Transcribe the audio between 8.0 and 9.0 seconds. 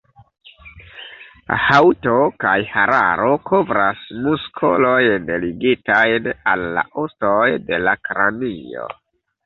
kranio.